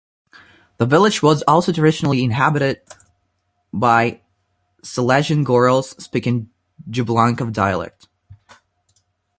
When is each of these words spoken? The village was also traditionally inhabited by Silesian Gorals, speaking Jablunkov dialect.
The 0.79 0.87
village 0.87 1.21
was 1.21 1.43
also 1.47 1.71
traditionally 1.71 2.23
inhabited 2.23 2.81
by 3.71 4.21
Silesian 4.83 5.43
Gorals, 5.43 5.89
speaking 6.03 6.49
Jablunkov 6.89 7.53
dialect. 7.53 8.07